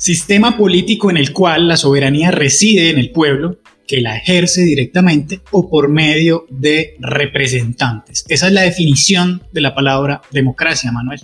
[0.00, 5.42] Sistema político en el cual la soberanía reside en el pueblo, que la ejerce directamente
[5.50, 8.24] o por medio de representantes.
[8.30, 11.20] Esa es la definición de la palabra democracia, Manuel.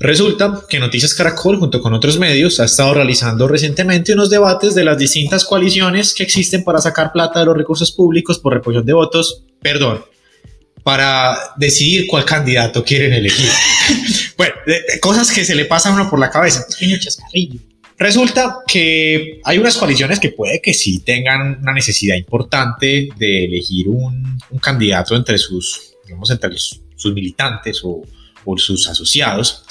[0.00, 4.84] Resulta que Noticias Caracol, junto con otros medios, ha estado realizando recientemente unos debates de
[4.84, 8.92] las distintas coaliciones que existen para sacar plata de los recursos públicos por reposición de
[8.92, 10.04] votos, perdón,
[10.82, 13.48] para decidir cuál candidato quieren elegir.
[14.36, 14.56] bueno,
[15.00, 16.66] cosas que se le pasan a uno por la cabeza.
[16.68, 17.60] Pequeño chascarrillo.
[17.98, 23.88] Resulta que hay unas coaliciones que puede que sí tengan una necesidad importante de elegir
[23.88, 28.02] un, candidato entre sus, digamos, entre sus militantes o,
[28.56, 29.64] sus asociados.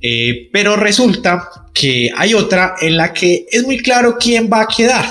[0.00, 4.68] Eh, pero resulta que hay otra en la que es muy claro quién va a
[4.68, 5.06] quedar.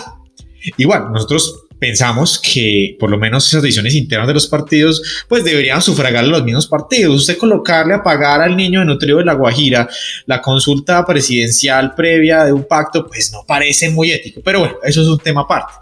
[0.78, 5.82] Igual, nosotros pensamos que por lo menos esas decisiones internas de los partidos pues deberían
[5.82, 7.22] sufragar los mismos partidos.
[7.22, 9.90] Usted colocarle a pagar al niño de nutrido de La Guajira
[10.26, 14.42] la consulta presidencial previa de un pacto pues no parece muy ético.
[14.44, 15.74] Pero bueno, eso es un tema aparte.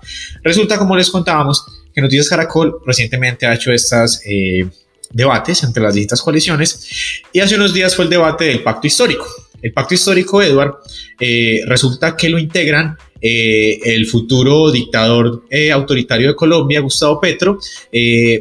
[0.44, 4.22] Resulta, como les contábamos, que Noticias Caracol recientemente ha hecho estas...
[4.26, 4.68] Eh,
[5.14, 9.26] debates entre las distintas coaliciones y hace unos días fue el debate del pacto histórico.
[9.62, 10.80] El pacto histórico, Edward,
[11.20, 17.58] eh, resulta que lo integran eh, el futuro dictador eh, autoritario de Colombia, Gustavo Petro,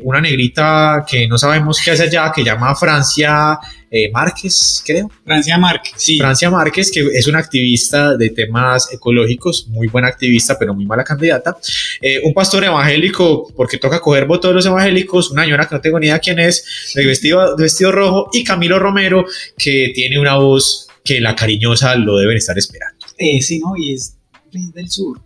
[0.03, 3.59] una negrita que no sabemos qué hace allá, que llama Francia
[3.95, 5.11] eh, Márquez, creo.
[5.23, 6.17] Francia Márquez, sí.
[6.17, 11.05] Francia Márquez, que es una activista de temas ecológicos, muy buena activista, pero muy mala
[11.05, 11.59] candidata.
[12.01, 15.81] Eh, un pastor evangélico, porque toca coger votos de los evangélicos, una señora que no
[15.83, 19.27] tengo ni idea quién es, de vestido, de vestido rojo, y Camilo Romero,
[19.59, 23.05] que tiene una voz que la cariñosa lo deben estar esperando.
[23.19, 23.77] Eh, sí, ¿no?
[23.77, 24.17] Y es
[24.53, 25.21] del sur.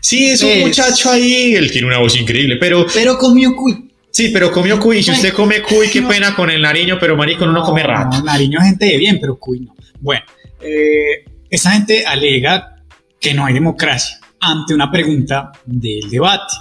[0.00, 2.86] Sí, es un muchacho ahí, él tiene una voz increíble, pero...
[2.94, 3.90] Pero comió cuy.
[4.10, 5.02] Sí, pero comió cuy.
[5.02, 8.18] Si usted come cuy, qué pena con el nariño, pero marico, no, no come rato.
[8.18, 9.74] No, nariño es gente de bien, pero cuy no.
[10.00, 10.24] Bueno,
[10.60, 12.76] eh, esa gente alega
[13.20, 16.54] que no hay democracia ante una pregunta del debate.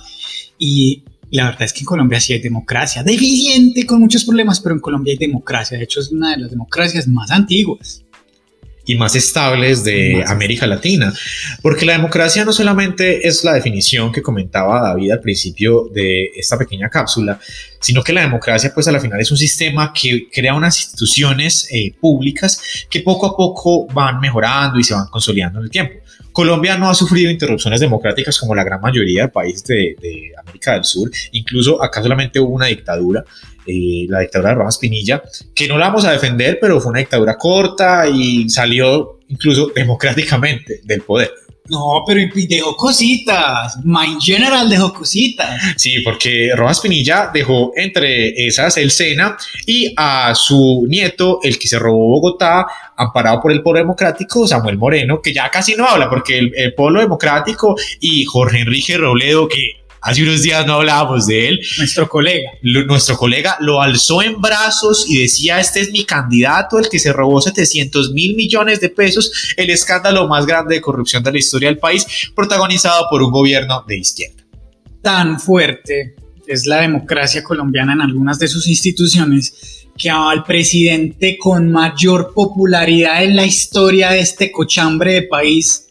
[0.57, 4.75] Y la verdad es que en Colombia sí hay democracia, deficiente con muchos problemas, pero
[4.75, 5.77] en Colombia hay democracia.
[5.77, 8.03] De hecho, es una de las democracias más antiguas
[8.85, 11.13] y más estables de América Latina.
[11.61, 16.57] Porque la democracia no solamente es la definición que comentaba David al principio de esta
[16.57, 17.39] pequeña cápsula,
[17.79, 21.67] sino que la democracia pues a la final es un sistema que crea unas instituciones
[21.71, 25.93] eh, públicas que poco a poco van mejorando y se van consolidando en el tiempo.
[26.31, 30.73] Colombia no ha sufrido interrupciones democráticas como la gran mayoría de países de, de América
[30.73, 33.25] del Sur, incluso acá solamente hubo una dictadura
[33.65, 35.21] eh, la dictadura de Rojas Pinilla,
[35.53, 40.81] que no la vamos a defender, pero fue una dictadura corta y salió incluso democráticamente
[40.83, 41.31] del poder.
[41.69, 43.77] No, pero dejó cositas.
[43.83, 45.61] My General dejó cositas.
[45.77, 51.67] Sí, porque Rojas Pinilla dejó entre esas el Sena y a su nieto, el que
[51.67, 52.65] se robó Bogotá,
[52.97, 56.73] amparado por el Polo Democrático, Samuel Moreno, que ya casi no habla, porque el, el
[56.73, 61.61] Polo Democrático y Jorge Enrique Robledo, que Hace unos días no hablábamos de él.
[61.77, 62.49] Nuestro colega.
[62.63, 67.13] nuestro colega lo alzó en brazos y decía, este es mi candidato, el que se
[67.13, 71.69] robó 700 mil millones de pesos, el escándalo más grande de corrupción de la historia
[71.69, 74.43] del país, protagonizado por un gobierno de izquierda.
[75.03, 76.15] Tan fuerte
[76.47, 83.23] es la democracia colombiana en algunas de sus instituciones que al presidente con mayor popularidad
[83.23, 85.90] en la historia de este cochambre de país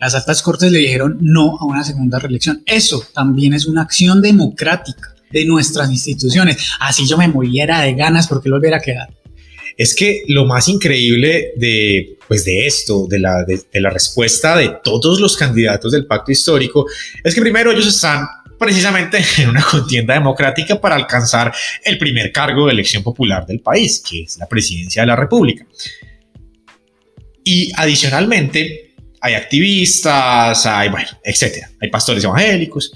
[0.00, 2.62] las altas cortes le dijeron no a una segunda reelección.
[2.66, 6.56] Eso también es una acción democrática de nuestras instituciones.
[6.80, 9.08] Así yo me muriera de ganas porque lo volviera a quedar.
[9.76, 14.76] Es que lo más increíble de, pues de esto, de la, de, la respuesta de
[14.82, 16.86] todos los candidatos del pacto histórico,
[17.22, 18.26] es que primero ellos están
[18.58, 21.54] precisamente en una contienda democrática para alcanzar
[21.84, 25.64] el primer cargo de elección popular del país, que es la presidencia de la República.
[27.44, 28.87] Y adicionalmente,
[29.20, 31.70] hay activistas, hay, bueno, etcétera.
[31.80, 32.92] Hay pastores evangélicos,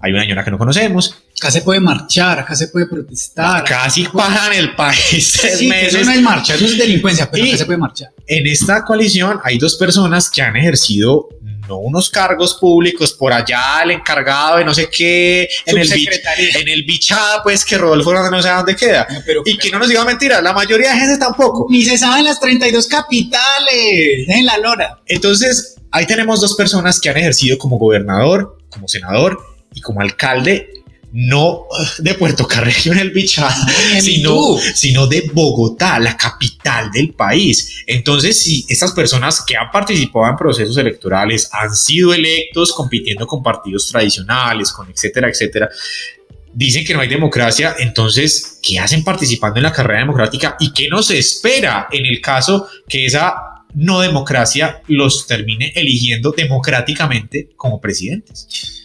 [0.00, 1.14] hay una señora que no conocemos.
[1.38, 3.64] Acá se puede marchar, acá se puede protestar.
[3.64, 7.66] Casi pagan el país sí, Eso no es marcha, eso es delincuencia, pero acá se
[7.66, 8.10] puede marchar.
[8.26, 11.28] En esta coalición hay dos personas que han ejercido
[11.72, 16.68] no unos cargos públicos por allá, el encargado de no sé qué, en el, en
[16.68, 19.06] el bichada, pues que Rodolfo no sé dónde queda.
[19.44, 21.66] y que no nos diga mentira, la mayoría de gente tampoco.
[21.70, 25.00] Ni se saben las 32 capitales en la lora.
[25.06, 29.38] Entonces, ahí tenemos dos personas que han ejercido como gobernador, como senador
[29.74, 30.81] y como alcalde
[31.12, 31.66] no
[31.98, 33.54] de Puerto Carreño en el Bichada,
[34.00, 37.84] sino, sino de Bogotá, la capital del país.
[37.86, 43.42] Entonces, si estas personas que han participado en procesos electorales han sido electos compitiendo con
[43.42, 45.68] partidos tradicionales, con etcétera, etcétera,
[46.54, 50.88] dicen que no hay democracia, entonces, ¿qué hacen participando en la carrera democrática y qué
[50.88, 53.34] nos espera en el caso que esa
[53.74, 58.81] no democracia los termine eligiendo democráticamente como presidentes.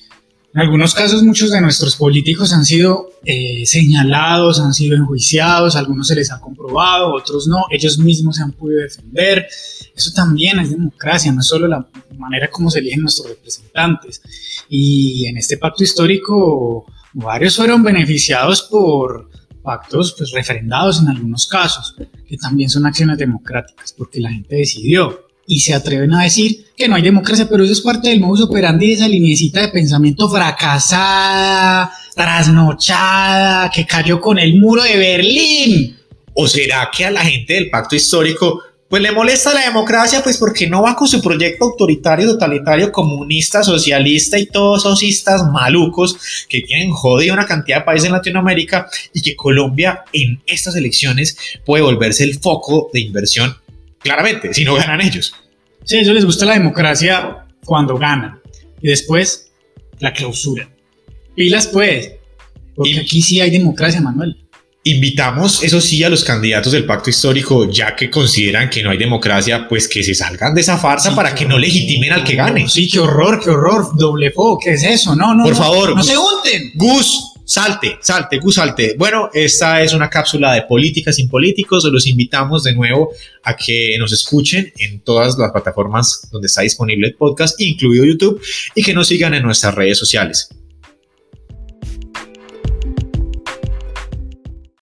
[0.57, 6.07] En algunos casos muchos de nuestros políticos han sido eh, señalados, han sido enjuiciados, algunos
[6.07, 9.47] se les ha comprobado, otros no, ellos mismos se han podido defender.
[9.95, 11.87] Eso también es democracia, no es solo la
[12.17, 14.19] manera como se eligen nuestros representantes.
[14.67, 19.29] Y en este pacto histórico varios fueron beneficiados por
[19.61, 21.95] pactos pues, referendados en algunos casos,
[22.27, 26.87] que también son acciones democráticas, porque la gente decidió y se atreven a decir que
[26.87, 30.29] no hay democracia, pero eso es parte del modus operandi de esa linecita de pensamiento
[30.29, 35.97] fracasada, trasnochada, que cayó con el muro de Berlín.
[36.33, 40.37] ¿O será que a la gente del pacto histórico pues le molesta la democracia pues
[40.37, 46.61] porque no va con su proyecto autoritario, totalitario, comunista, socialista y todos esos malucos que
[46.61, 51.83] tienen jodido una cantidad de países en Latinoamérica y que Colombia en estas elecciones puede
[51.83, 53.57] volverse el foco de inversión
[53.99, 55.33] claramente, si no ganan ellos.
[55.83, 58.39] Sí, a ellos les gusta la democracia cuando ganan
[58.81, 59.51] y después
[59.99, 60.69] la clausura.
[61.35, 62.13] Pilas pues,
[62.75, 64.37] porque aquí sí hay democracia, Manuel.
[64.83, 68.97] Invitamos, eso sí, a los candidatos del pacto histórico, ya que consideran que no hay
[68.97, 72.69] democracia, pues que se salgan de esa farsa para que no legitimen al que gane.
[72.69, 75.13] Sí, qué horror, qué horror, doble fo, ¿qué es eso?
[75.15, 75.43] No, no.
[75.43, 75.93] Por favor.
[75.93, 76.71] No se unten.
[76.75, 78.95] Gus, salte, salte, Gus, salte.
[78.97, 81.85] Bueno, esta es una cápsula de política sin políticos.
[81.85, 83.13] Los invitamos de nuevo
[83.43, 88.41] a que nos escuchen en todas las plataformas donde está disponible el podcast, incluido YouTube,
[88.75, 90.49] y que nos sigan en nuestras redes sociales.